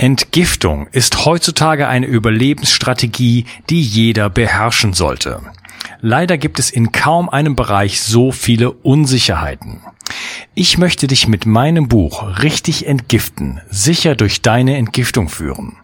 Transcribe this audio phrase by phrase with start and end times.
[0.00, 5.40] Entgiftung ist heutzutage eine Überlebensstrategie, die jeder beherrschen sollte.
[6.00, 9.80] Leider gibt es in kaum einem Bereich so viele Unsicherheiten.
[10.54, 15.77] Ich möchte dich mit meinem Buch Richtig entgiften, sicher durch deine Entgiftung führen.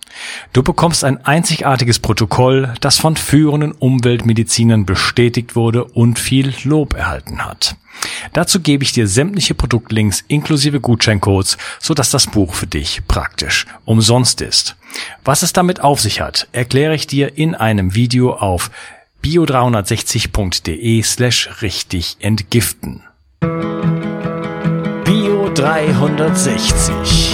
[0.53, 7.45] Du bekommst ein einzigartiges Protokoll, das von führenden Umweltmedizinern bestätigt wurde und viel Lob erhalten
[7.45, 7.77] hat.
[8.33, 14.41] Dazu gebe ich dir sämtliche Produktlinks inklusive Gutscheincodes, sodass das Buch für dich praktisch umsonst
[14.41, 14.77] ist.
[15.25, 18.71] Was es damit auf sich hat, erkläre ich dir in einem Video auf
[19.25, 23.03] bio360.de slash richtig entgiften.
[25.05, 27.34] Bio 360.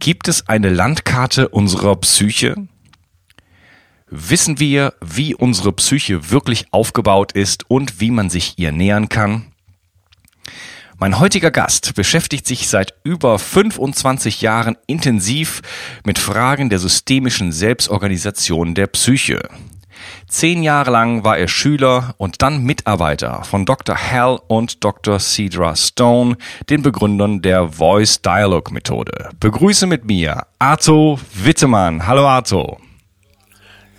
[0.00, 2.54] Gibt es eine Landkarte unserer Psyche?
[4.08, 9.52] Wissen wir, wie unsere Psyche wirklich aufgebaut ist und wie man sich ihr nähern kann?
[10.98, 15.60] Mein heutiger Gast beschäftigt sich seit über 25 Jahren intensiv
[16.06, 19.50] mit Fragen der systemischen Selbstorganisation der Psyche.
[20.28, 23.96] Zehn Jahre lang war er Schüler und dann Mitarbeiter von Dr.
[23.96, 25.18] Hell und Dr.
[25.18, 26.36] Cedra Stone,
[26.68, 29.30] den Begründern der Voice Dialogue Methode.
[29.40, 32.06] Begrüße mit mir Arto Wittemann.
[32.06, 32.78] Hallo Arto.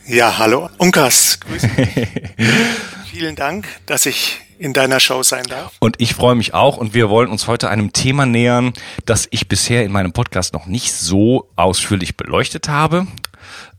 [0.07, 1.39] Ja, hallo Unkas.
[1.39, 2.07] Grüße dich.
[3.05, 5.73] Vielen Dank, dass ich in deiner Show sein darf.
[5.79, 8.73] Und ich freue mich auch und wir wollen uns heute einem Thema nähern,
[9.05, 13.07] das ich bisher in meinem Podcast noch nicht so ausführlich beleuchtet habe.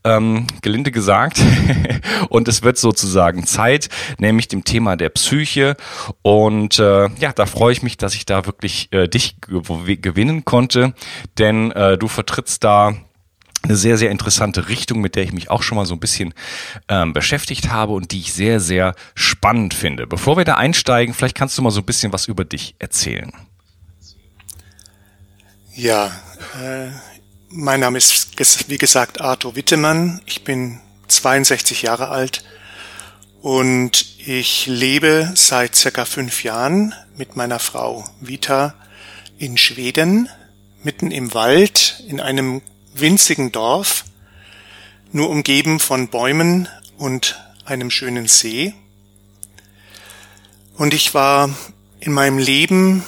[0.05, 1.41] Ähm, gelinde gesagt.
[2.29, 5.77] und es wird sozusagen Zeit, nämlich dem Thema der Psyche.
[6.23, 10.95] Und äh, ja, da freue ich mich, dass ich da wirklich äh, dich gewinnen konnte,
[11.39, 12.95] denn äh, du vertrittst da
[13.63, 16.35] eine sehr, sehr interessante Richtung, mit der ich mich auch schon mal so ein bisschen
[16.89, 20.07] ähm, beschäftigt habe und die ich sehr, sehr spannend finde.
[20.07, 23.33] Bevor wir da einsteigen, vielleicht kannst du mal so ein bisschen was über dich erzählen.
[25.75, 26.07] Ja,
[26.61, 26.89] äh,
[27.55, 30.23] mein Name ist, wie gesagt, Arthur Wittemann.
[30.25, 32.45] Ich bin 62 Jahre alt
[33.43, 38.75] und ich lebe seit circa fünf Jahren mit meiner Frau Vita
[39.39, 40.31] in Schweden,
[40.83, 42.63] mitten im Wald, in einem
[42.95, 44.05] winzigen Dorf,
[45.13, 48.73] nur umgeben von Bäumen und einem schönen See.
[50.79, 51.51] Und ich war
[52.01, 53.05] in meinem Leben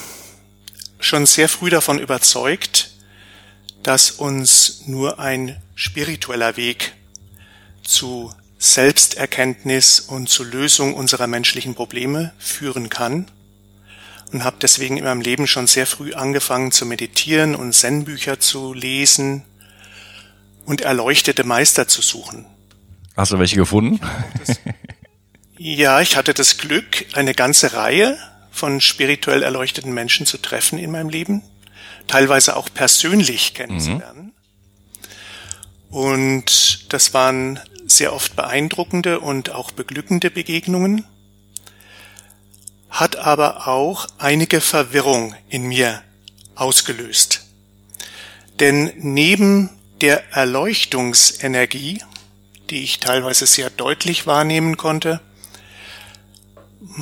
[1.00, 2.94] schon sehr früh davon überzeugt,
[3.84, 6.94] dass uns nur ein spiritueller Weg
[7.84, 13.26] zu Selbsterkenntnis und zur Lösung unserer menschlichen Probleme führen kann
[14.32, 18.72] und habe deswegen in meinem Leben schon sehr früh angefangen zu meditieren und Zen-Bücher zu
[18.72, 19.44] lesen
[20.64, 22.46] und erleuchtete Meister zu suchen.
[23.16, 24.00] Hast du welche gefunden?
[25.58, 28.16] ja, ich hatte das Glück, eine ganze Reihe
[28.50, 31.42] von spirituell erleuchteten Menschen zu treffen in meinem Leben,
[32.06, 34.32] teilweise auch persönlich kennenzulernen.
[35.91, 35.97] Mhm.
[35.97, 41.04] Und das waren sehr oft beeindruckende und auch beglückende Begegnungen,
[42.91, 46.03] hat aber auch einige Verwirrung in mir
[46.54, 47.47] ausgelöst.
[48.60, 49.70] Denn neben
[50.00, 52.03] der Erleuchtungsenergie,
[52.70, 55.20] die ich teilweise sehr deutlich wahrnehmen konnte,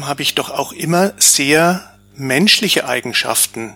[0.00, 3.74] habe ich doch auch immer sehr menschliche Eigenschaften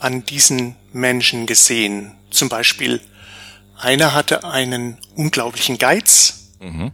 [0.00, 2.12] an diesen Menschen gesehen.
[2.30, 3.00] Zum Beispiel,
[3.78, 6.92] einer hatte einen unglaublichen Geiz mhm.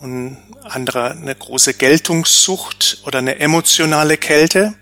[0.00, 4.74] und anderer eine große Geltungssucht oder eine emotionale Kälte.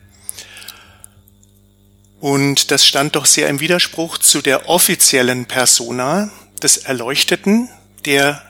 [2.20, 6.30] Und das stand doch sehr im Widerspruch zu der offiziellen Persona
[6.62, 7.70] des Erleuchteten,
[8.04, 8.42] der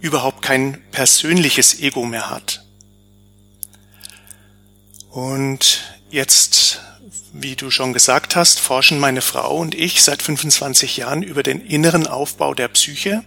[0.00, 2.64] überhaupt kein persönliches Ego mehr hat.
[5.10, 6.80] Und jetzt,
[7.32, 11.60] wie du schon gesagt hast, forschen meine Frau und ich seit 25 Jahren über den
[11.60, 13.24] inneren Aufbau der Psyche,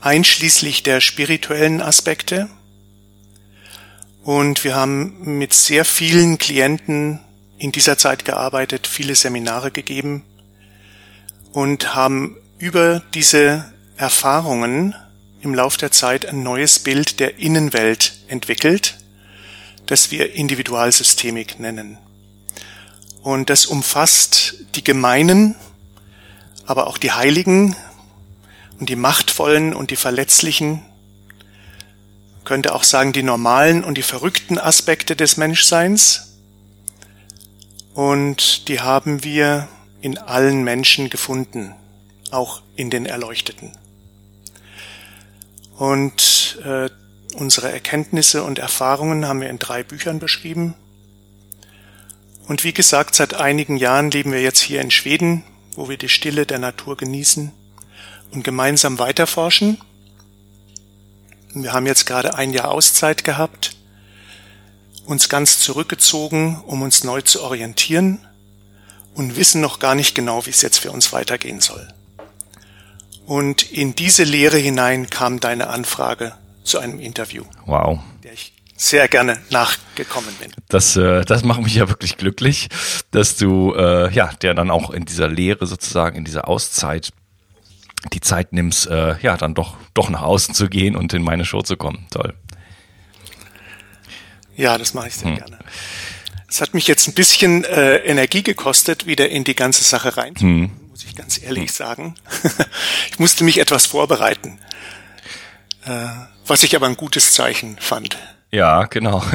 [0.00, 2.50] einschließlich der spirituellen Aspekte.
[4.22, 7.20] Und wir haben mit sehr vielen Klienten
[7.58, 10.24] in dieser Zeit gearbeitet, viele Seminare gegeben
[11.52, 14.94] und haben über diese Erfahrungen
[15.40, 18.98] im Lauf der Zeit ein neues Bild der Innenwelt entwickelt,
[19.86, 21.98] das wir Individualsystemik nennen.
[23.22, 25.54] Und das umfasst die Gemeinen,
[26.66, 27.76] aber auch die Heiligen
[28.80, 30.82] und die Machtvollen und die Verletzlichen,
[32.44, 36.36] könnte auch sagen die normalen und die verrückten Aspekte des Menschseins.
[37.94, 39.68] Und die haben wir
[40.00, 41.74] in allen Menschen gefunden,
[42.32, 43.78] auch in den Erleuchteten.
[45.76, 46.90] Und äh,
[47.36, 50.74] unsere Erkenntnisse und Erfahrungen haben wir in drei Büchern beschrieben.
[52.46, 55.44] Und wie gesagt, seit einigen Jahren leben wir jetzt hier in Schweden,
[55.76, 57.52] wo wir die Stille der Natur genießen
[58.32, 59.78] und gemeinsam weiterforschen.
[61.54, 63.76] Wir haben jetzt gerade ein Jahr Auszeit gehabt,
[65.04, 68.26] uns ganz zurückgezogen, um uns neu zu orientieren
[69.14, 71.86] und wissen noch gar nicht genau, wie es jetzt für uns weitergehen soll.
[73.26, 76.34] Und in diese Lehre hinein kam deine Anfrage
[76.64, 77.44] zu einem Interview.
[77.66, 78.00] Wow.
[78.22, 80.52] Der ich sehr gerne nachgekommen bin.
[80.68, 82.68] Das, äh, das macht mich ja wirklich glücklich,
[83.10, 87.12] dass du, äh, ja, der dann auch in dieser Lehre sozusagen, in dieser Auszeit
[88.12, 91.44] die Zeit nimmst, äh, ja, dann doch, doch nach außen zu gehen und in meine
[91.44, 92.06] Show zu kommen.
[92.10, 92.34] Toll.
[94.56, 95.36] Ja, das mache ich sehr hm.
[95.36, 95.58] gerne.
[96.48, 100.64] Es hat mich jetzt ein bisschen äh, Energie gekostet, wieder in die ganze Sache reinzukommen,
[100.64, 100.88] hm.
[100.90, 101.68] muss ich ganz ehrlich hm.
[101.68, 102.14] sagen.
[103.10, 104.58] ich musste mich etwas vorbereiten,
[105.86, 106.08] äh,
[106.46, 108.18] was ich aber ein gutes Zeichen fand.
[108.54, 109.22] Ja, genau.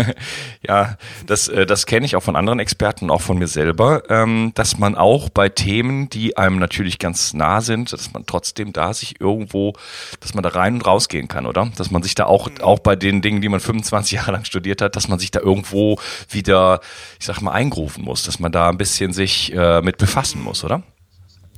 [0.67, 4.51] Ja, das, äh, das kenne ich auch von anderen Experten, auch von mir selber, ähm,
[4.53, 8.93] dass man auch bei Themen, die einem natürlich ganz nah sind, dass man trotzdem da
[8.93, 9.73] sich irgendwo,
[10.19, 11.71] dass man da rein und rausgehen kann, oder?
[11.77, 14.81] Dass man sich da auch, auch bei den Dingen, die man 25 Jahre lang studiert
[14.81, 15.97] hat, dass man sich da irgendwo
[16.29, 16.81] wieder,
[17.17, 20.65] ich sag mal, eingerufen muss, dass man da ein bisschen sich äh, mit befassen muss,
[20.65, 20.83] oder?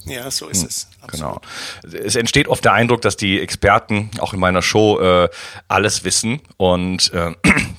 [0.05, 0.87] Ja, so ist hm, es.
[1.01, 1.41] Absolut.
[1.83, 1.97] Genau.
[2.05, 5.29] Es entsteht oft der Eindruck, dass die Experten auch in meiner Show äh,
[5.67, 7.33] alles wissen und äh,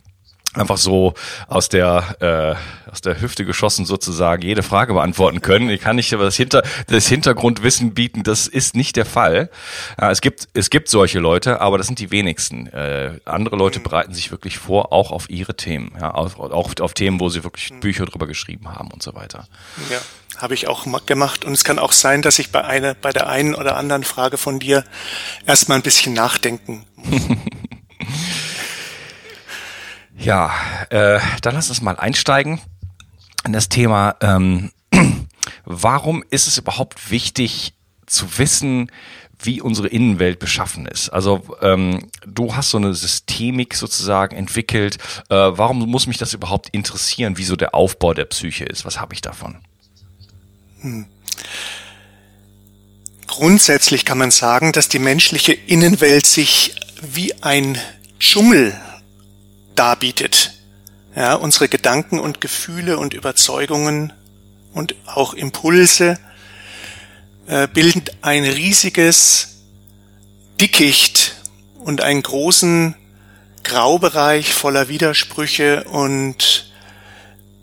[0.55, 1.15] einfach so
[1.47, 5.71] aus der äh, aus der Hüfte geschossen sozusagen jede Frage beantworten können.
[5.71, 8.25] Ich kann nicht aber das Hinter das Hintergrundwissen bieten.
[8.25, 9.51] Das ist nicht der Fall.
[10.01, 12.67] Ja, es gibt es gibt solche Leute, aber das sind die wenigsten.
[12.67, 13.85] Äh, andere Leute mhm.
[13.85, 17.45] bereiten sich wirklich vor, auch auf ihre Themen, ja, auch, auch auf Themen, wo sie
[17.45, 17.81] wirklich mhm.
[17.81, 19.47] Bücher drüber geschrieben haben und so weiter.
[19.91, 19.99] Ja
[20.37, 21.45] habe ich auch gemacht.
[21.45, 24.39] Und es kann auch sein, dass ich bei einer, bei der einen oder anderen Frage
[24.39, 24.85] von dir
[25.45, 27.21] erstmal ein bisschen nachdenken muss.
[30.21, 30.53] ja,
[30.91, 32.61] äh, dann lass uns mal einsteigen
[33.45, 34.17] in das Thema.
[34.21, 34.71] Ähm,
[35.65, 37.75] warum ist es überhaupt wichtig
[38.07, 38.91] zu wissen,
[39.43, 41.09] wie unsere Innenwelt beschaffen ist.
[41.09, 44.99] Also ähm, du hast so eine Systemik sozusagen entwickelt.
[45.31, 48.85] Äh, warum muss mich das überhaupt interessieren, wie so der Aufbau der Psyche ist?
[48.85, 49.57] Was habe ich davon?
[50.83, 51.07] Hm.
[53.27, 57.79] Grundsätzlich kann man sagen, dass die menschliche Innenwelt sich wie ein
[58.19, 58.79] Dschungel
[59.81, 60.53] darbietet.
[61.17, 64.13] Ja, unsere Gedanken und Gefühle und Überzeugungen
[64.75, 66.19] und auch Impulse
[67.47, 69.63] äh, bilden ein riesiges
[70.61, 71.35] Dickicht
[71.79, 72.95] und einen großen
[73.65, 76.71] Graubereich voller Widersprüche und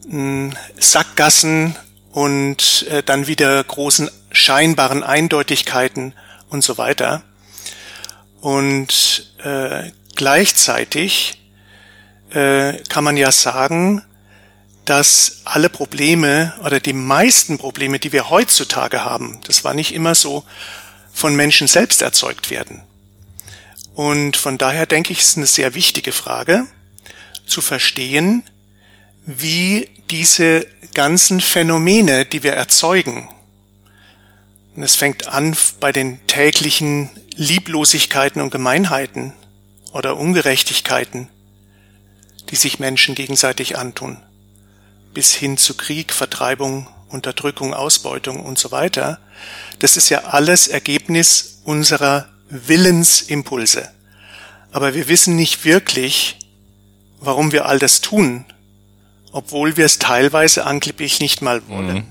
[0.08, 1.76] mh, Sackgassen
[2.12, 6.14] und äh, dann wieder großen scheinbaren Eindeutigkeiten
[6.50, 7.22] und so weiter.
[8.42, 11.37] Und äh, gleichzeitig
[12.32, 14.04] äh, kann man ja sagen,
[14.86, 20.16] dass alle Probleme oder die meisten Probleme, die wir heutzutage haben, das war nicht immer
[20.16, 20.46] so,
[21.14, 22.84] von Menschen selbst erzeugt werden.
[23.96, 26.68] Und von daher denke ich, ist eine sehr wichtige Frage
[27.46, 28.44] zu verstehen,
[29.26, 33.30] wie diese ganzen Phänomene, die wir erzeugen,
[34.78, 39.34] und es fängt an bei den täglichen Lieblosigkeiten und Gemeinheiten
[39.92, 41.30] oder Ungerechtigkeiten,
[42.50, 44.18] die sich Menschen gegenseitig antun,
[45.14, 49.20] bis hin zu Krieg, Vertreibung, Unterdrückung, Ausbeutung und so weiter.
[49.80, 53.92] Das ist ja alles Ergebnis unserer Willensimpulse.
[54.72, 56.38] Aber wir wissen nicht wirklich,
[57.20, 58.46] warum wir all das tun
[59.38, 61.96] obwohl wir es teilweise angeblich nicht mal wollen.
[61.96, 62.06] Mhm.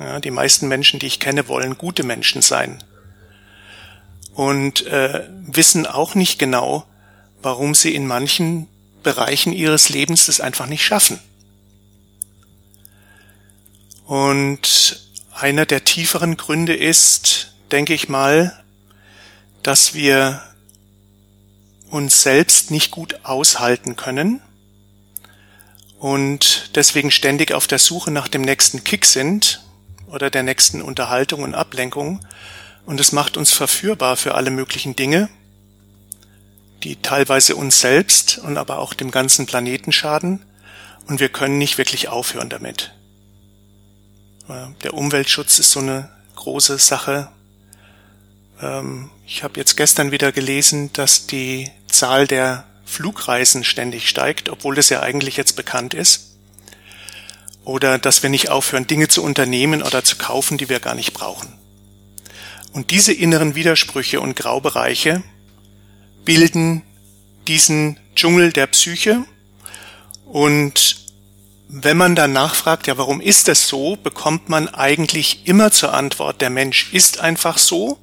[0.00, 2.82] Ja, die meisten Menschen, die ich kenne, wollen gute Menschen sein
[4.34, 6.84] und äh, wissen auch nicht genau,
[7.42, 8.68] warum sie in manchen
[9.06, 11.20] Bereichen ihres Lebens das einfach nicht schaffen.
[14.04, 15.00] Und
[15.32, 18.64] einer der tieferen Gründe ist, denke ich mal,
[19.62, 20.42] dass wir
[21.88, 24.42] uns selbst nicht gut aushalten können
[26.00, 29.62] und deswegen ständig auf der Suche nach dem nächsten Kick sind
[30.08, 32.26] oder der nächsten Unterhaltung und Ablenkung.
[32.86, 35.28] Und es macht uns verführbar für alle möglichen Dinge,
[36.86, 40.44] die teilweise uns selbst und aber auch dem ganzen Planeten schaden.
[41.08, 42.94] Und wir können nicht wirklich aufhören damit.
[44.48, 47.28] Äh, der Umweltschutz ist so eine große Sache.
[48.62, 54.76] Ähm, ich habe jetzt gestern wieder gelesen, dass die Zahl der Flugreisen ständig steigt, obwohl
[54.76, 56.36] das ja eigentlich jetzt bekannt ist.
[57.64, 61.14] Oder dass wir nicht aufhören, Dinge zu unternehmen oder zu kaufen, die wir gar nicht
[61.14, 61.52] brauchen.
[62.72, 65.24] Und diese inneren Widersprüche und Graubereiche
[66.26, 66.82] bilden
[67.48, 69.24] diesen Dschungel der Psyche.
[70.26, 71.06] Und
[71.68, 76.42] wenn man dann nachfragt, ja, warum ist das so, bekommt man eigentlich immer zur Antwort,
[76.42, 77.98] der Mensch ist einfach so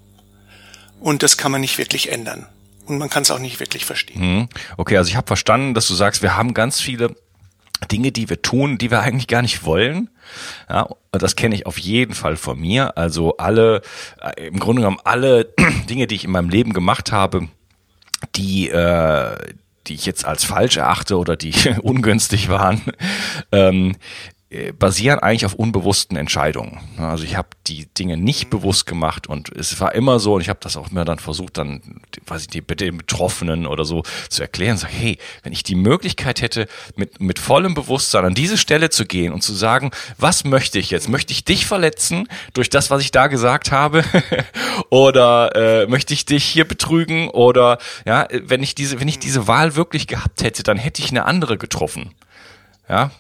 [1.00, 2.48] und das kann man nicht wirklich ändern.
[2.86, 4.22] Und man kann es auch nicht wirklich verstehen.
[4.22, 4.50] Hm.
[4.78, 7.16] Okay, also ich habe verstanden, dass du sagst, wir haben ganz viele
[7.92, 10.10] Dinge, die wir tun, die wir eigentlich gar nicht wollen.
[10.70, 12.98] Ja, das kenne ich auf jeden Fall von mir.
[12.98, 13.82] Also alle,
[14.22, 15.54] äh, im Grunde genommen alle
[15.90, 17.48] Dinge, die ich in meinem Leben gemacht habe,
[18.36, 19.36] die, äh,
[19.88, 22.82] die ich jetzt als falsch erachte oder die ungünstig waren,
[23.52, 24.43] ähm, äh,
[24.78, 26.80] basieren eigentlich auf unbewussten Entscheidungen.
[26.98, 30.50] Also ich habe die Dinge nicht bewusst gemacht und es war immer so und ich
[30.50, 34.42] habe das auch immer dann versucht, dann, weiß ich mit den Betroffenen oder so zu
[34.42, 38.90] erklären, sag, hey, wenn ich die Möglichkeit hätte, mit, mit vollem Bewusstsein an diese Stelle
[38.90, 41.10] zu gehen und zu sagen, was möchte ich jetzt?
[41.10, 44.04] Möchte ich dich verletzen durch das, was ich da gesagt habe?
[44.90, 47.30] oder äh, möchte ich dich hier betrügen?
[47.30, 51.10] Oder ja, wenn ich diese, wenn ich diese Wahl wirklich gehabt hätte, dann hätte ich
[51.10, 52.14] eine andere getroffen.
[52.90, 53.12] Ja,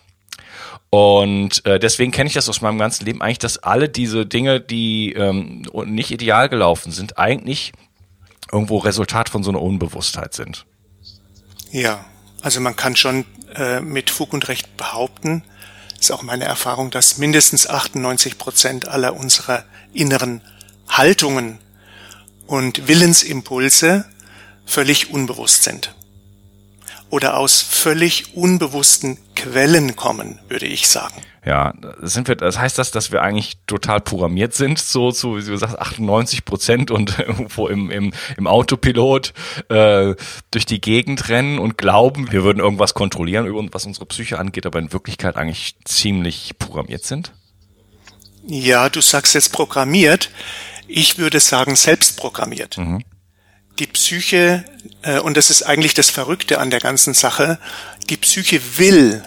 [0.89, 4.61] und äh, deswegen kenne ich das aus meinem ganzen Leben eigentlich, dass alle diese Dinge,
[4.61, 7.73] die ähm, nicht ideal gelaufen sind, eigentlich
[8.51, 10.65] irgendwo Resultat von so einer Unbewusstheit sind.
[11.71, 12.05] Ja,
[12.41, 15.43] also man kann schon äh, mit Fug und Recht behaupten,
[15.99, 20.41] ist auch meine Erfahrung, dass mindestens 98 Prozent aller unserer inneren
[20.87, 21.59] Haltungen
[22.45, 24.05] und Willensimpulse
[24.65, 25.95] völlig unbewusst sind
[27.09, 31.21] oder aus völlig unbewussten Quellen kommen, würde ich sagen.
[31.45, 35.43] Ja, sind wir, das heißt das, dass wir eigentlich total programmiert sind, so zu, wie
[35.43, 39.33] du sagst, 98 Prozent und irgendwo im, im, im Autopilot
[39.69, 40.15] äh,
[40.51, 44.79] durch die Gegend rennen und glauben, wir würden irgendwas kontrollieren, was unsere Psyche angeht, aber
[44.79, 47.33] in Wirklichkeit eigentlich ziemlich programmiert sind?
[48.47, 50.29] Ja, du sagst jetzt programmiert.
[50.87, 52.77] Ich würde sagen selbst programmiert.
[52.77, 53.03] Mhm
[53.79, 54.65] die Psyche,
[55.01, 57.59] äh, und das ist eigentlich das Verrückte an der ganzen Sache,
[58.09, 59.23] die Psyche will,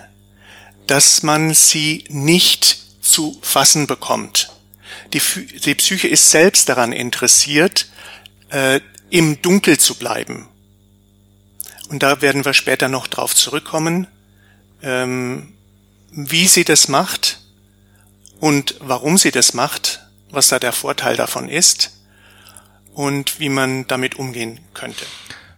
[0.87, 4.51] dass man sie nicht zu fassen bekommt.
[5.13, 5.21] Die,
[5.65, 7.89] die Psyche ist selbst daran interessiert,
[8.51, 10.49] äh, im Dunkel zu bleiben.
[11.89, 14.09] Und da werden wir später noch drauf zurückkommen,
[14.83, 15.53] ähm,
[16.11, 17.41] wie sie das macht
[18.41, 20.01] und warum sie das macht,
[20.31, 21.93] was da der Vorteil davon ist
[22.93, 25.07] und wie man damit umgehen könnte.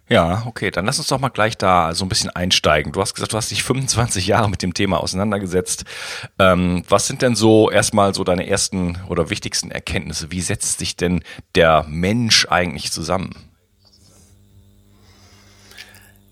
[0.08, 2.92] Ja, okay, dann lass uns doch mal gleich da so ein bisschen einsteigen.
[2.92, 5.84] Du hast gesagt, du hast dich 25 Jahre mit dem Thema auseinandergesetzt.
[6.38, 10.30] Ähm, was sind denn so erstmal so deine ersten oder wichtigsten Erkenntnisse?
[10.30, 11.22] Wie setzt sich denn
[11.54, 13.34] der Mensch eigentlich zusammen?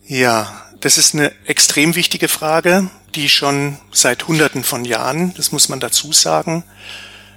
[0.06, 5.68] Ja, das ist eine extrem wichtige Frage, die schon seit Hunderten von Jahren, das muss
[5.68, 6.64] man dazu sagen,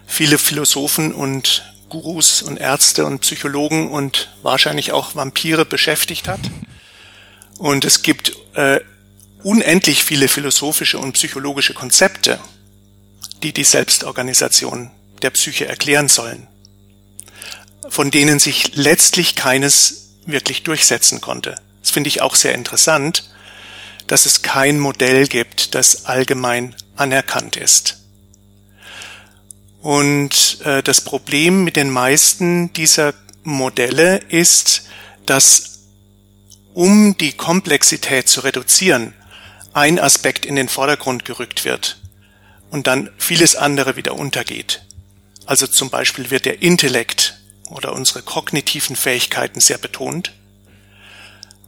[0.05, 6.39] viele Philosophen und Gurus und Ärzte und Psychologen und wahrscheinlich auch Vampire beschäftigt hat.
[7.57, 8.79] Und es gibt äh,
[9.43, 12.39] unendlich viele philosophische und psychologische Konzepte,
[13.43, 14.91] die die Selbstorganisation
[15.21, 16.47] der Psyche erklären sollen,
[17.89, 21.55] von denen sich letztlich keines wirklich durchsetzen konnte.
[21.81, 23.29] Das finde ich auch sehr interessant,
[24.07, 27.98] dass es kein Modell gibt, das allgemein anerkannt ist.
[29.81, 34.83] Und äh, das Problem mit den meisten dieser Modelle ist,
[35.25, 35.79] dass
[36.73, 39.13] um die Komplexität zu reduzieren,
[39.73, 41.99] ein Aspekt in den Vordergrund gerückt wird
[42.69, 44.83] und dann vieles andere wieder untergeht.
[45.45, 50.33] Also zum Beispiel wird der Intellekt oder unsere kognitiven Fähigkeiten sehr betont.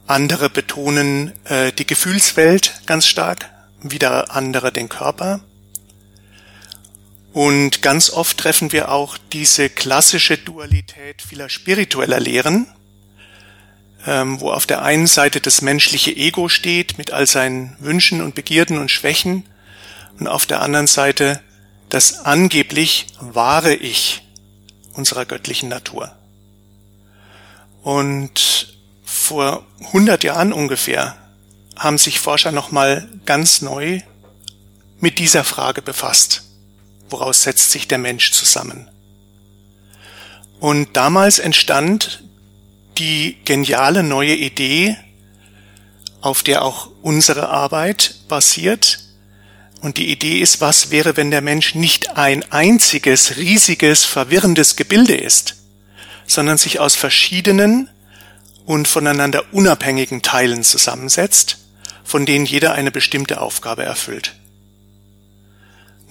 [0.06, 3.50] Andere betonen äh, die Gefühlswelt ganz stark,
[3.80, 5.40] wieder andere den Körper.
[7.32, 12.66] Und ganz oft treffen wir auch diese klassische Dualität vieler spiritueller Lehren,
[14.06, 18.34] ähm, wo auf der einen Seite das menschliche Ego steht mit all seinen Wünschen und
[18.34, 19.44] Begierden und Schwächen
[20.18, 21.40] und auf der anderen Seite
[21.88, 24.22] das angeblich wahre Ich
[24.92, 26.14] unserer göttlichen Natur.
[27.82, 31.16] Und vor 100 Jahren ungefähr
[31.76, 34.02] haben sich Forscher nochmal ganz neu
[35.00, 36.51] mit dieser Frage befasst
[37.12, 38.88] woraus setzt sich der Mensch zusammen.
[40.58, 42.24] Und damals entstand
[42.98, 44.96] die geniale neue Idee,
[46.20, 49.00] auf der auch unsere Arbeit basiert,
[49.82, 55.16] Und die Idee ist, was wäre, wenn der Mensch nicht ein einziges, riesiges, verwirrendes Gebilde
[55.16, 55.56] ist,
[56.24, 57.90] sondern sich aus verschiedenen
[58.64, 61.58] und voneinander unabhängigen Teilen zusammensetzt,
[62.04, 64.36] von denen jeder eine bestimmte Aufgabe erfüllt.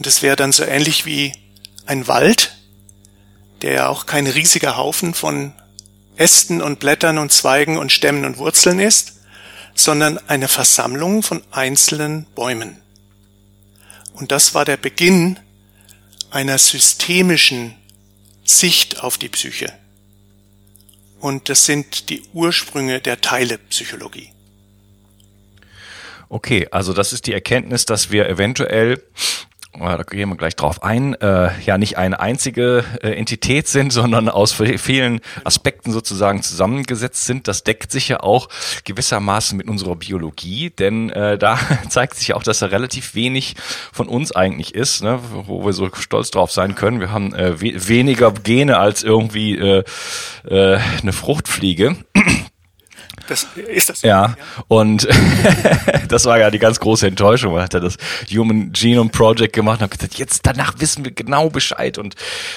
[0.01, 1.31] Und das wäre dann so ähnlich wie
[1.85, 2.57] ein Wald,
[3.61, 5.53] der ja auch kein riesiger Haufen von
[6.15, 9.19] Ästen und Blättern und Zweigen und Stämmen und Wurzeln ist,
[9.75, 12.81] sondern eine Versammlung von einzelnen Bäumen.
[14.13, 15.37] Und das war der Beginn
[16.31, 17.75] einer systemischen
[18.43, 19.71] Sicht auf die Psyche.
[21.19, 24.31] Und das sind die Ursprünge der Teilepsychologie.
[26.27, 29.03] Okay, also das ist die Erkenntnis, dass wir eventuell
[29.79, 34.29] da gehen wir gleich drauf ein, äh, ja nicht eine einzige äh, Entität sind, sondern
[34.29, 37.47] aus vielen Aspekten sozusagen zusammengesetzt sind.
[37.47, 38.49] Das deckt sich ja auch
[38.83, 41.59] gewissermaßen mit unserer Biologie, denn äh, da
[41.89, 43.55] zeigt sich auch, dass da relativ wenig
[43.91, 46.99] von uns eigentlich ist, ne, wo wir so stolz drauf sein können.
[46.99, 49.83] Wir haben äh, we weniger Gene als irgendwie äh,
[50.47, 51.95] äh, eine Fruchtfliege.
[53.31, 54.07] Das, ist das so?
[54.07, 54.35] Ja,
[54.67, 55.07] und
[56.09, 57.53] das war ja die ganz große Enttäuschung.
[57.53, 57.95] Man hat ja das
[58.29, 62.15] Human Genome Project gemacht und hat gesagt, jetzt danach wissen wir genau Bescheid und,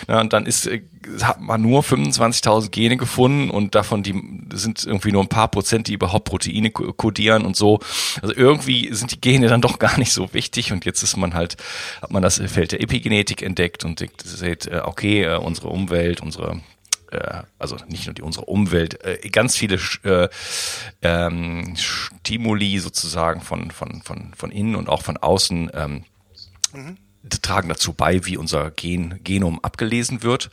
[0.08, 0.82] ja, und dann ist, äh,
[1.22, 4.20] hat man nur 25.000 Gene gefunden und davon die
[4.52, 7.78] sind irgendwie nur ein paar Prozent, die überhaupt Proteine kodieren und so.
[8.20, 11.34] Also irgendwie sind die Gene dann doch gar nicht so wichtig und jetzt ist man
[11.34, 11.56] halt,
[12.02, 16.62] hat man das Feld der Epigenetik entdeckt und sieht, äh, okay, äh, unsere Umwelt, unsere
[17.14, 20.28] äh, also nicht nur die unsere Umwelt, äh, ganz viele äh,
[21.02, 26.04] ähm, Stimuli sozusagen von, von, von, von innen und auch von außen ähm,
[26.72, 26.98] mhm
[27.42, 30.50] tragen dazu bei, wie unser Gen, Genom abgelesen wird.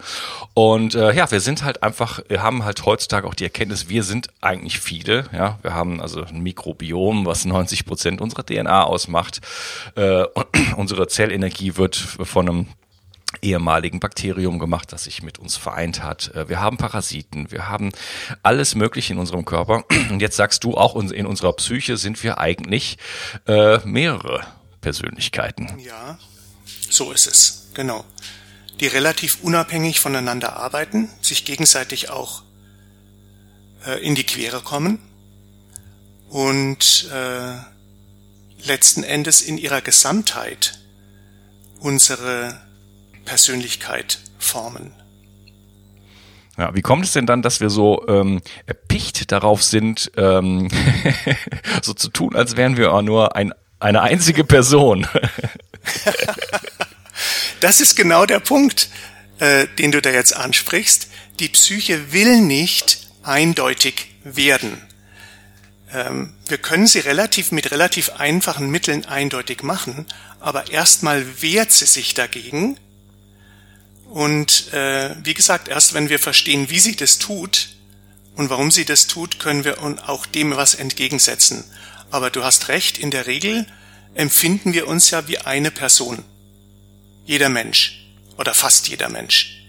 [0.54, 4.04] Und äh, ja, wir sind halt einfach, wir haben halt heutzutage auch die Erkenntnis, wir
[4.04, 5.26] sind eigentlich viele.
[5.34, 9.42] Ja, wir haben also ein Mikrobiom, was 90 Prozent unserer DNA ausmacht.
[9.96, 10.26] Äh,
[10.78, 12.68] unsere Zellenergie wird von einem
[13.42, 16.34] ehemaligen Bakterium gemacht, das sich mit uns vereint hat.
[16.36, 17.92] Äh, wir haben Parasiten, wir haben
[18.44, 19.86] alles Mögliche in unserem Körper.
[20.10, 22.98] Und jetzt sagst du, auch in unserer Psyche sind wir eigentlich
[23.48, 24.46] äh, mehrere
[24.82, 25.80] Persönlichkeiten.
[25.80, 26.18] Ja,
[26.90, 28.04] so ist es, genau.
[28.80, 32.44] Die relativ unabhängig voneinander arbeiten, sich gegenseitig auch
[33.86, 35.00] äh, in die Quere kommen
[36.30, 37.10] und
[38.64, 40.80] letzten Endes in ihrer Gesamtheit
[41.82, 42.62] unsere
[43.26, 44.94] Persönlichkeit formen.
[46.58, 50.68] Ja, wie kommt es denn dann, dass wir so ähm, erpicht darauf sind, ähm,
[51.82, 55.08] so zu tun, als wären wir auch nur ein, eine einzige Person?
[57.62, 58.90] das ist genau der Punkt,
[59.40, 61.08] äh, den du da jetzt ansprichst.
[61.40, 64.82] Die Psyche will nicht eindeutig werden.
[65.94, 70.06] Ähm, wir können sie relativ mit relativ einfachen Mitteln eindeutig machen,
[70.40, 72.78] aber erstmal wehrt sie sich dagegen,
[74.12, 77.70] und äh, wie gesagt, erst wenn wir verstehen, wie sie das tut
[78.36, 81.64] und warum sie das tut, können wir auch dem was entgegensetzen.
[82.12, 83.66] Aber du hast recht, in der Regel
[84.14, 86.26] empfinden wir uns ja wie eine Person.
[87.26, 88.06] Jeder Mensch
[88.38, 89.61] oder fast jeder Mensch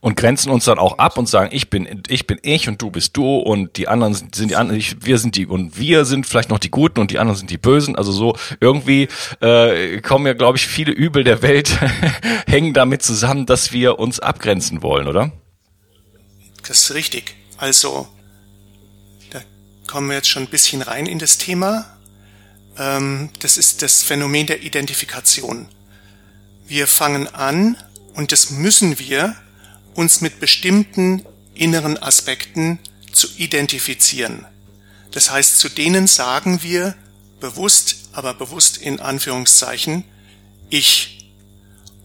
[0.00, 2.90] und grenzen uns dann auch ab und sagen, ich bin ich bin ich und du
[2.90, 6.04] bist du und die anderen sind, sind die anderen, ich, wir sind die und wir
[6.04, 7.96] sind vielleicht noch die Guten und die anderen sind die Bösen.
[7.96, 9.08] Also so irgendwie
[9.40, 11.78] äh, kommen ja, glaube ich, viele Übel der Welt
[12.46, 15.32] hängen damit zusammen, dass wir uns abgrenzen wollen, oder?
[16.66, 17.34] Das ist richtig.
[17.56, 18.08] Also
[19.30, 19.40] da
[19.86, 21.86] kommen wir jetzt schon ein bisschen rein in das Thema.
[22.78, 25.68] Ähm, das ist das Phänomen der Identifikation.
[26.66, 27.76] Wir fangen an,
[28.14, 29.36] und das müssen wir,
[29.96, 32.78] uns mit bestimmten inneren Aspekten
[33.12, 34.44] zu identifizieren.
[35.10, 36.94] Das heißt, zu denen sagen wir
[37.40, 40.04] bewusst, aber bewusst in Anführungszeichen,
[40.68, 41.30] ich.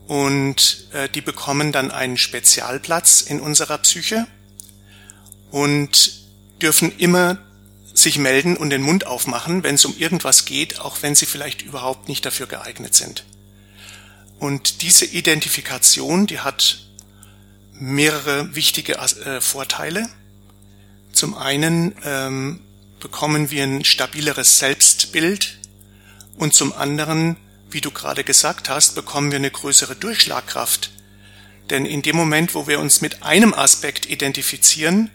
[0.08, 4.28] Und äh, die bekommen dann einen Spezialplatz in unserer Psyche
[5.52, 6.22] und
[6.62, 7.38] dürfen immer
[7.94, 11.62] sich melden und den Mund aufmachen, wenn es um irgendwas geht, auch wenn sie vielleicht
[11.62, 13.26] überhaupt nicht dafür geeignet sind.
[14.40, 16.80] Und diese Identifikation, die hat
[17.82, 20.08] mehrere wichtige äh, Vorteile.
[21.12, 22.62] Zum einen ähm,
[23.00, 25.58] bekommen wir ein stabileres Selbstbild
[26.38, 27.38] und zum anderen,
[27.72, 30.92] wie du gerade gesagt hast, bekommen wir eine größere Durchschlagkraft.
[31.72, 35.10] Denn in dem Moment, wo wir uns mit einem Aspekt identifizieren,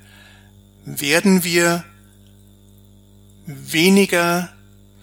[0.85, 1.85] werden wir
[3.46, 4.52] weniger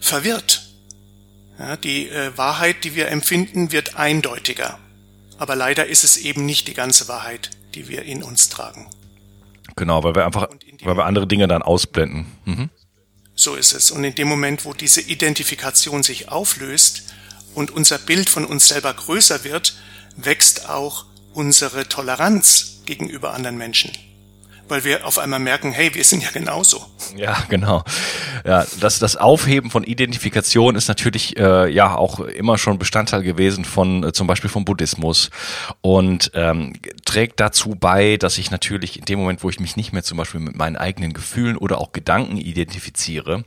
[0.00, 0.68] verwirrt.
[1.58, 4.78] Ja, die äh, Wahrheit, die wir empfinden, wird eindeutiger.
[5.44, 8.88] Aber leider ist es eben nicht die ganze Wahrheit, die wir in uns tragen.
[9.76, 10.48] Genau, weil wir einfach,
[10.82, 12.24] weil wir andere Dinge dann ausblenden.
[12.46, 12.70] Mhm.
[13.34, 13.90] So ist es.
[13.90, 17.12] Und in dem Moment, wo diese Identifikation sich auflöst
[17.54, 19.76] und unser Bild von uns selber größer wird,
[20.16, 21.04] wächst auch
[21.34, 23.92] unsere Toleranz gegenüber anderen Menschen
[24.68, 26.84] weil wir auf einmal merken, hey, wir sind ja genauso.
[27.16, 27.84] Ja, genau.
[28.44, 33.64] Ja, das, das Aufheben von Identifikation ist natürlich äh, ja auch immer schon Bestandteil gewesen
[33.64, 35.30] von äh, zum Beispiel vom Buddhismus
[35.80, 39.92] und ähm, trägt dazu bei, dass ich natürlich in dem Moment, wo ich mich nicht
[39.92, 43.44] mehr zum Beispiel mit meinen eigenen Gefühlen oder auch Gedanken identifiziere,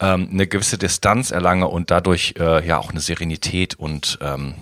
[0.00, 4.54] ähm, eine gewisse Distanz erlange und dadurch äh, ja auch eine Serenität und ähm,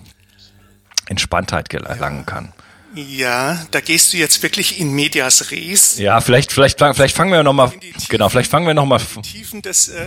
[1.07, 2.53] Entspanntheit erlangen kann.
[2.93, 5.97] Ja, da gehst du jetzt wirklich in medias res.
[5.97, 7.71] Ja, vielleicht, vielleicht, vielleicht fangen wir noch mal,
[8.09, 8.99] genau, vielleicht fangen wir noch mal.
[8.99, 10.03] Tiefen des äh,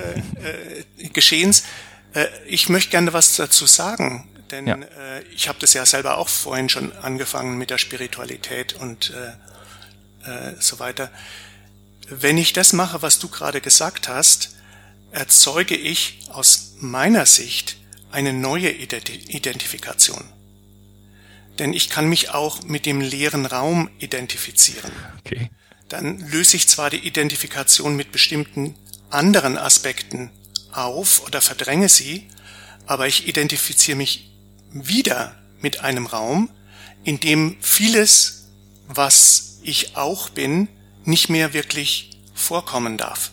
[0.99, 1.65] äh, Geschehens.
[2.13, 4.77] Äh, ich möchte gerne was dazu sagen, denn ja.
[4.77, 9.13] äh, ich habe das ja selber auch vorhin schon angefangen mit der Spiritualität und
[10.25, 11.11] äh, äh, so weiter.
[12.11, 14.57] Wenn ich das mache, was du gerade gesagt hast,
[15.11, 17.79] erzeuge ich aus meiner Sicht
[18.13, 20.34] eine neue Identifikation
[21.59, 24.91] denn ich kann mich auch mit dem leeren Raum identifizieren.
[25.21, 25.51] Okay.
[25.89, 28.75] Dann löse ich zwar die Identifikation mit bestimmten
[29.11, 30.31] anderen Aspekten
[30.73, 32.29] auf oder verdränge sie,
[32.87, 34.31] aber ich identifiziere mich
[34.73, 36.51] wieder mit einem Raum,
[37.05, 38.51] in dem vieles,
[38.89, 40.69] was ich auch bin,
[41.05, 43.31] nicht mehr wirklich vorkommen darf.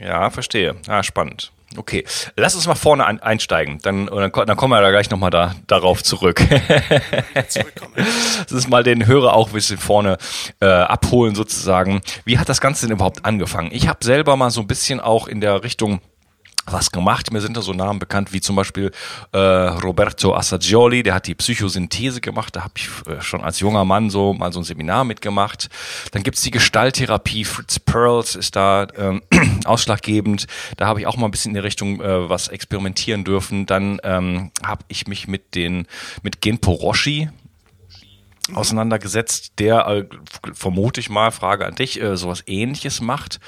[0.00, 0.76] Ja, verstehe.
[0.86, 1.51] Ah, spannend.
[1.76, 2.04] Okay,
[2.36, 5.54] lass uns mal vorne ein, einsteigen, dann, dann, dann kommen wir da gleich nochmal da,
[5.66, 6.42] darauf zurück.
[7.34, 10.18] das ist mal den Hörer auch ein bisschen vorne
[10.60, 12.00] äh, abholen sozusagen.
[12.24, 13.70] Wie hat das Ganze denn überhaupt angefangen?
[13.72, 16.00] Ich habe selber mal so ein bisschen auch in der Richtung
[16.66, 17.32] was gemacht.
[17.32, 18.92] Mir sind da so Namen bekannt wie zum Beispiel
[19.32, 22.54] äh, Roberto Assagioli, der hat die Psychosynthese gemacht.
[22.56, 25.68] Da habe ich äh, schon als junger Mann so mal so ein Seminar mitgemacht.
[26.12, 27.44] Dann gibt's die Gestalttherapie.
[27.44, 29.22] Fritz Perls ist da ähm,
[29.64, 30.46] ausschlaggebend.
[30.76, 33.66] Da habe ich auch mal ein bisschen in die Richtung äh, was experimentieren dürfen.
[33.66, 35.86] Dann ähm, habe ich mich mit den
[36.22, 37.28] mit Genpo Roshi
[38.54, 40.06] auseinandergesetzt, der, äh,
[40.52, 43.38] vermute ich mal, Frage an dich, äh, sowas ähnliches macht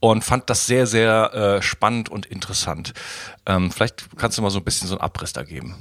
[0.00, 2.92] und fand das sehr, sehr äh, spannend und interessant.
[3.46, 5.76] Ähm, vielleicht kannst du mal so ein bisschen so einen Abriss da geben.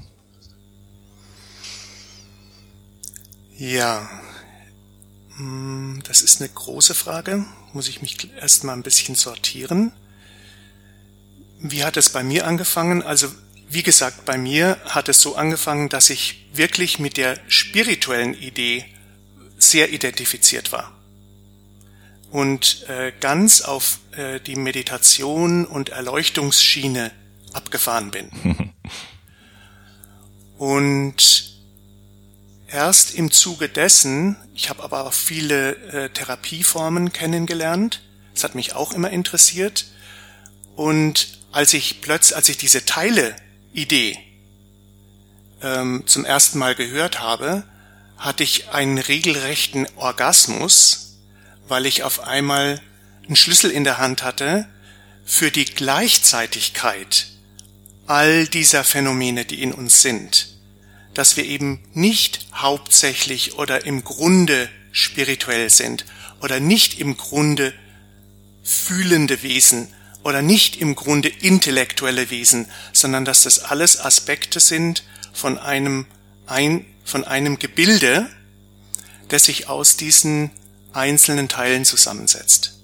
[3.58, 4.10] Ja,
[5.38, 7.46] hm, das ist eine große Frage.
[7.74, 9.92] Muss ich mich erstmal ein bisschen sortieren.
[11.60, 13.04] Wie hat es bei mir angefangen?
[13.04, 13.28] Also
[13.74, 18.86] wie gesagt, bei mir hat es so angefangen, dass ich wirklich mit der spirituellen Idee
[19.58, 20.92] sehr identifiziert war.
[22.30, 27.12] Und äh, ganz auf äh, die Meditation und Erleuchtungsschiene
[27.54, 28.30] abgefahren bin.
[30.58, 31.54] und
[32.68, 38.02] erst im Zuge dessen, ich habe aber auch viele äh, Therapieformen kennengelernt,
[38.34, 39.86] das hat mich auch immer interessiert,
[40.76, 43.36] und als ich plötzlich, als ich diese Teile
[43.74, 44.18] Idee.
[45.62, 47.64] Ähm, zum ersten Mal gehört habe,
[48.18, 51.18] hatte ich einen regelrechten Orgasmus,
[51.68, 52.82] weil ich auf einmal
[53.26, 54.68] einen Schlüssel in der Hand hatte
[55.26, 57.28] für die Gleichzeitigkeit
[58.06, 60.50] all dieser Phänomene, die in uns sind,
[61.14, 66.06] dass wir eben nicht hauptsächlich oder im Grunde spirituell sind
[66.42, 67.74] oder nicht im Grunde
[68.64, 69.88] fühlende Wesen,
[70.24, 76.06] oder nicht im Grunde intellektuelle Wesen, sondern dass das alles Aspekte sind von einem,
[76.48, 78.30] ein, von einem Gebilde,
[79.28, 80.52] das sich aus diesen
[80.94, 82.80] einzelnen Teilen zusammensetzt.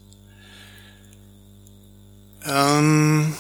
[2.46, 3.36] Ähm,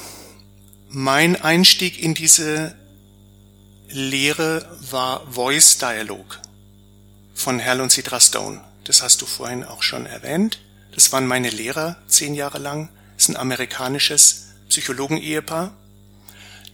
[0.89, 2.75] mein Einstieg in diese
[3.89, 6.39] Lehre war Voice Dialog
[7.33, 8.61] von Hal und Sidra Stone.
[8.83, 10.59] Das hast du vorhin auch schon erwähnt.
[10.93, 15.75] Das waren meine Lehrer zehn Jahre lang ist ein amerikanisches Psychologen-Ehepaar,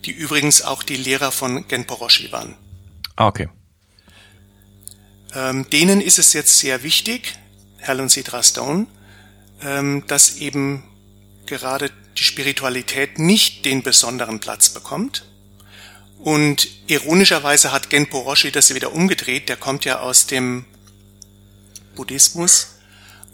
[0.06, 2.56] die übrigens auch die Lehrer von Genpo Roshi waren.
[3.16, 3.50] Ah, okay.
[5.34, 7.36] Ähm, denen ist es jetzt sehr wichtig,
[7.82, 8.86] Hal und Sidra Stone,
[9.64, 10.84] ähm, dass eben
[11.48, 15.26] gerade die Spiritualität nicht den besonderen Platz bekommt.
[16.20, 20.66] Und ironischerweise hat Genpo Roshi das wieder umgedreht, der kommt ja aus dem
[21.96, 22.76] Buddhismus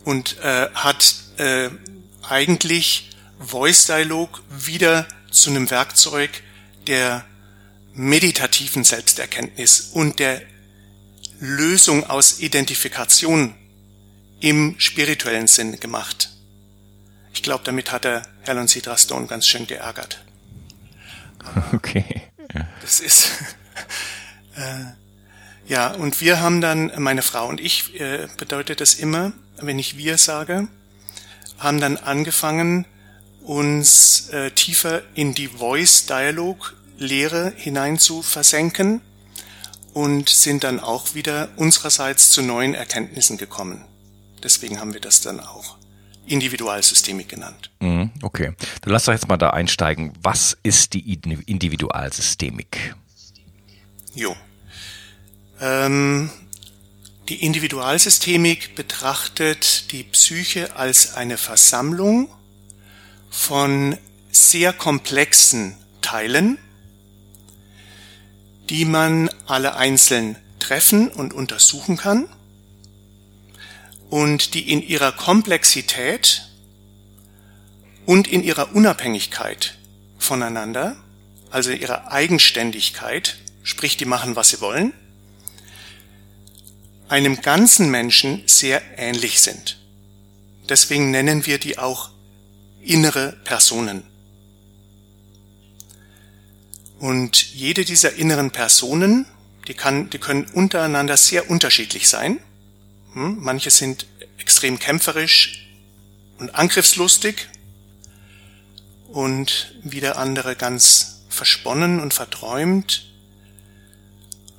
[0.06, 1.70] und äh, hat äh,
[2.28, 6.30] eigentlich Voice Dialog wieder zu einem Werkzeug
[6.88, 7.26] der
[7.94, 10.42] meditativen Selbsterkenntnis und der
[11.40, 13.56] Lösung aus Identifikation
[14.40, 16.30] im spirituellen Sinn gemacht.
[17.34, 20.24] Ich glaube, damit hat er Helen Sidra Stone ganz schön geärgert.
[21.74, 22.24] okay.
[22.82, 23.30] Das ist
[24.56, 24.86] äh,
[25.68, 29.98] ja und wir haben dann meine Frau und ich äh, bedeutet das immer, wenn ich
[29.98, 30.68] wir sage,
[31.62, 32.86] haben dann angefangen,
[33.44, 39.02] uns äh, tiefer in die Voice Dialog Lehre hinein zu versenken
[39.94, 43.86] und sind dann auch wieder unsererseits zu neuen Erkenntnissen gekommen.
[44.44, 45.78] Deswegen haben wir das dann auch
[46.28, 47.72] Individualsystemik genannt.
[47.80, 50.14] Mhm, okay, dann lass doch jetzt mal da einsteigen.
[50.22, 52.96] Was ist die Individualsystemik?
[54.14, 54.36] Jo.
[55.60, 56.30] Ähm,
[57.32, 62.28] die Individualsystemik betrachtet die Psyche als eine Versammlung
[63.30, 63.98] von
[64.34, 66.58] sehr komplexen Teilen,
[68.70, 72.28] die man alle einzeln treffen und untersuchen kann
[74.10, 76.50] und die in ihrer Komplexität
[78.06, 79.78] und in ihrer Unabhängigkeit
[80.18, 80.98] voneinander,
[81.50, 84.92] also ihrer Eigenständigkeit, sprich die machen, was sie wollen,
[87.12, 89.78] einem ganzen Menschen sehr ähnlich sind.
[90.70, 92.10] Deswegen nennen wir die auch
[92.82, 94.04] innere Personen.
[97.00, 99.26] Und jede dieser inneren Personen,
[99.68, 102.40] die, kann, die können untereinander sehr unterschiedlich sein.
[103.14, 103.40] Hm?
[103.42, 104.06] Manche sind
[104.38, 105.68] extrem kämpferisch
[106.40, 107.50] und angriffslustig
[109.10, 113.11] und wieder andere ganz versponnen und verträumt.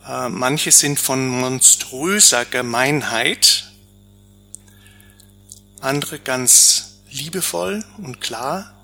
[0.06, 3.64] Äh, manche sind von monströser Gemeinheit,
[5.80, 8.74] andere ganz liebevoll und klar.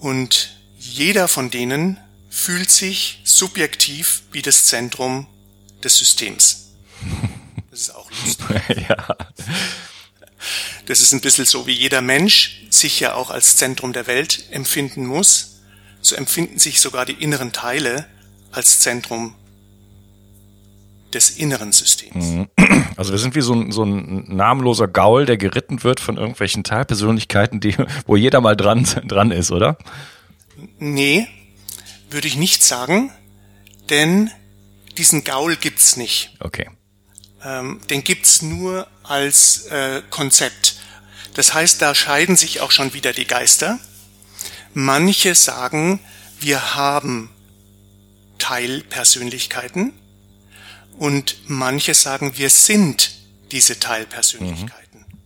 [0.00, 1.98] Und jeder von denen
[2.30, 5.26] fühlt sich subjektiv wie das Zentrum
[5.82, 6.62] des Systems.
[7.70, 8.86] Das ist auch lustig.
[8.88, 9.16] ja.
[10.86, 14.44] Das ist ein bisschen so, wie jeder Mensch sich ja auch als Zentrum der Welt
[14.50, 15.60] empfinden muss.
[16.00, 18.06] So empfinden sich sogar die inneren Teile
[18.52, 19.34] als Zentrum
[21.12, 22.26] des inneren Systems.
[22.26, 22.48] Mhm.
[22.96, 26.64] Also wir sind wie so ein, so ein namenloser Gaul, der geritten wird von irgendwelchen
[26.64, 29.76] Teilpersönlichkeiten, die, wo jeder mal dran, dran ist, oder?
[30.78, 31.28] Nee,
[32.08, 33.12] würde ich nicht sagen,
[33.90, 34.30] denn
[34.96, 36.34] diesen Gaul gibt's nicht.
[36.40, 36.70] Okay.
[37.44, 40.76] Ähm, den gibt's nur als äh, Konzept.
[41.34, 43.78] Das heißt, da scheiden sich auch schon wieder die Geister.
[44.72, 46.00] Manche sagen,
[46.40, 47.28] wir haben
[48.46, 49.92] Teilpersönlichkeiten
[50.98, 53.10] und manche sagen, wir sind
[53.50, 55.00] diese Teilpersönlichkeiten.
[55.00, 55.18] Mhm.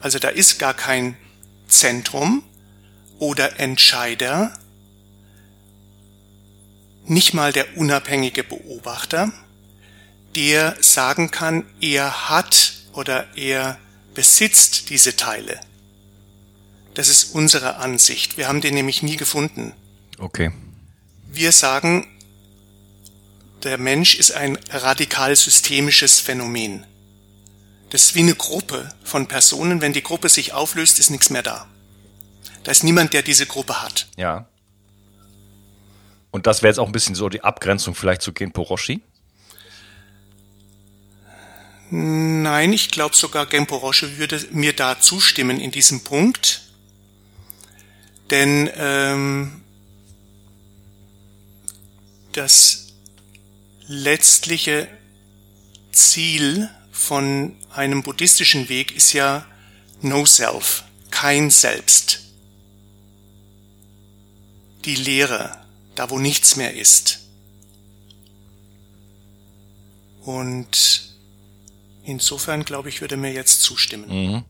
[0.00, 1.16] Also da ist gar kein
[1.68, 2.42] Zentrum
[3.20, 4.58] oder Entscheider,
[7.06, 9.32] nicht mal der unabhängige Beobachter,
[10.34, 13.78] der sagen kann, er hat oder er
[14.14, 15.60] besitzt diese Teile.
[16.94, 18.36] Das ist unsere Ansicht.
[18.36, 19.74] Wir haben den nämlich nie gefunden.
[20.18, 20.50] Okay.
[21.28, 22.08] Wir sagen,
[23.62, 26.86] der Mensch ist ein radikal systemisches Phänomen.
[27.90, 29.80] Das ist wie eine Gruppe von Personen.
[29.80, 31.66] Wenn die Gruppe sich auflöst, ist nichts mehr da.
[32.64, 34.08] Da ist niemand, der diese Gruppe hat.
[34.16, 34.46] Ja.
[36.30, 39.00] Und das wäre jetzt auch ein bisschen so die Abgrenzung vielleicht zu Genpo Roshi?
[41.90, 46.62] Nein, ich glaube sogar Genpo Roshi würde mir da zustimmen in diesem Punkt.
[48.30, 49.62] Denn ähm,
[52.32, 52.87] das
[53.88, 54.86] letztliche
[55.90, 59.46] Ziel von einem buddhistischen Weg ist ja
[60.02, 62.20] No Self, kein Selbst.
[64.84, 65.56] Die Lehre,
[65.94, 67.20] da wo nichts mehr ist.
[70.22, 71.14] Und
[72.04, 74.08] insofern glaube ich, würde mir jetzt zustimmen.
[74.08, 74.44] Mhm.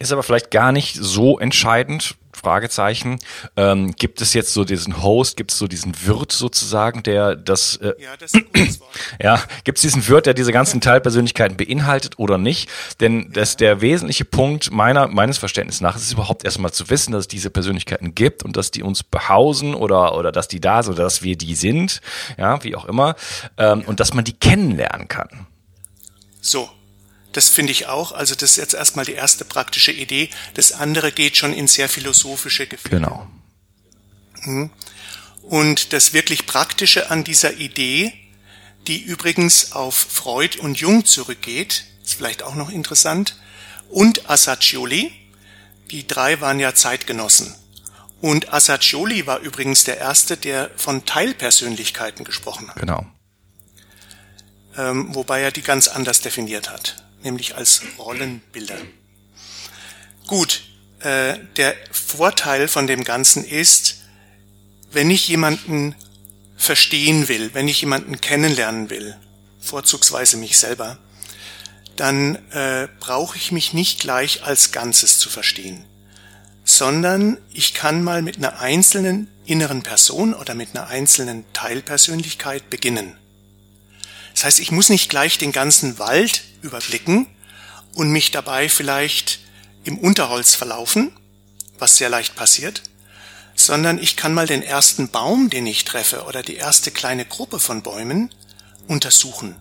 [0.00, 3.18] Ist aber vielleicht gar nicht so entscheidend, Fragezeichen.
[3.58, 7.76] Ähm, gibt es jetzt so diesen Host, gibt es so diesen Wirt sozusagen, der das,
[7.76, 8.32] äh, ja, das
[9.20, 12.70] ja, gibt es diesen Wirt, der diese ganzen Teilpersönlichkeiten beinhaltet oder nicht?
[13.00, 13.28] Denn ja.
[13.34, 17.28] das der wesentliche Punkt meiner meines Verständnisses nach ist überhaupt erstmal zu wissen, dass es
[17.28, 21.04] diese Persönlichkeiten gibt und dass die uns behausen oder oder dass die da sind oder
[21.04, 22.00] dass wir die sind,
[22.38, 23.16] ja, wie auch immer,
[23.58, 25.46] ähm, und dass man die kennenlernen kann.
[26.40, 26.70] So,
[27.32, 28.12] das finde ich auch.
[28.12, 30.30] Also das ist jetzt erstmal die erste praktische Idee.
[30.54, 32.96] Das andere geht schon in sehr philosophische Gefühle.
[32.96, 33.28] Genau.
[34.42, 34.70] Mhm.
[35.42, 38.12] Und das wirklich Praktische an dieser Idee,
[38.86, 43.36] die übrigens auf Freud und Jung zurückgeht, ist vielleicht auch noch interessant,
[43.88, 45.10] und Assagioli,
[45.90, 47.52] die drei waren ja Zeitgenossen.
[48.20, 52.76] Und Assagioli war übrigens der Erste, der von Teilpersönlichkeiten gesprochen hat.
[52.76, 53.04] Genau.
[54.76, 58.78] Ähm, wobei er die ganz anders definiert hat nämlich als Rollenbilder.
[60.26, 60.62] Gut,
[61.00, 64.02] äh, der Vorteil von dem Ganzen ist,
[64.92, 65.94] wenn ich jemanden
[66.56, 69.16] verstehen will, wenn ich jemanden kennenlernen will,
[69.60, 70.98] vorzugsweise mich selber,
[71.96, 75.84] dann äh, brauche ich mich nicht gleich als Ganzes zu verstehen,
[76.64, 83.16] sondern ich kann mal mit einer einzelnen inneren Person oder mit einer einzelnen Teilpersönlichkeit beginnen.
[84.40, 87.26] Das heißt, ich muss nicht gleich den ganzen Wald überblicken
[87.92, 89.40] und mich dabei vielleicht
[89.84, 91.12] im Unterholz verlaufen,
[91.78, 92.80] was sehr leicht passiert,
[93.54, 97.60] sondern ich kann mal den ersten Baum, den ich treffe, oder die erste kleine Gruppe
[97.60, 98.34] von Bäumen
[98.88, 99.56] untersuchen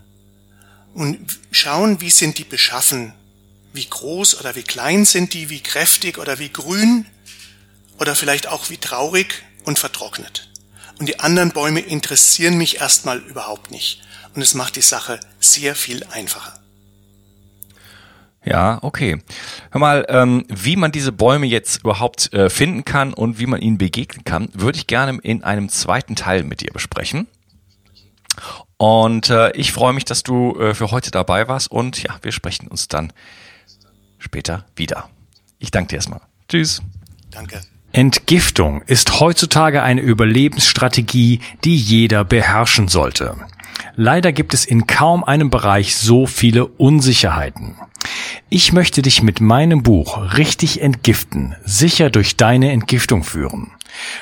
[0.94, 3.14] und schauen, wie sind die beschaffen,
[3.74, 7.06] wie groß oder wie klein sind die, wie kräftig oder wie grün
[7.98, 10.49] oder vielleicht auch wie traurig und vertrocknet.
[11.00, 14.02] Und die anderen Bäume interessieren mich erstmal überhaupt nicht.
[14.36, 16.60] Und es macht die Sache sehr viel einfacher.
[18.44, 19.22] Ja, okay.
[19.72, 23.62] Hör mal, ähm, wie man diese Bäume jetzt überhaupt äh, finden kann und wie man
[23.62, 27.28] ihnen begegnen kann, würde ich gerne in einem zweiten Teil mit dir besprechen.
[28.78, 32.32] Und äh, ich freue mich, dass du äh, für heute dabei warst und ja, wir
[32.32, 33.12] sprechen uns dann
[34.20, 35.10] später wieder.
[35.60, 36.22] Ich danke dir erstmal.
[36.48, 36.82] Tschüss.
[37.32, 37.62] Danke.
[37.92, 43.36] Entgiftung ist heutzutage eine Überlebensstrategie, die jeder beherrschen sollte.
[43.96, 47.76] Leider gibt es in kaum einem Bereich so viele Unsicherheiten.
[48.50, 53.72] Ich möchte dich mit meinem Buch richtig entgiften, sicher durch deine Entgiftung führen.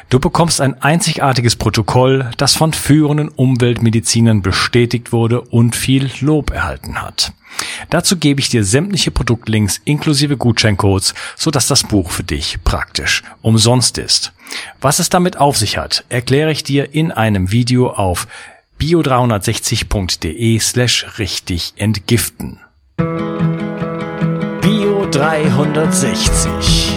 [0.10, 7.02] Du bekommst ein einzigartiges Protokoll, das von führenden Umweltmedizinern bestätigt wurde und viel Lob erhalten
[7.02, 7.34] hat.
[7.90, 13.98] Dazu gebe ich dir sämtliche Produktlinks inklusive Gutscheincodes, sodass das Buch für dich praktisch umsonst
[13.98, 14.34] ist.
[14.82, 18.28] Was es damit auf sich hat, erkläre ich dir in einem Video auf
[18.80, 22.60] bio360.de slash richtig entgiften.
[24.62, 26.97] Bio 360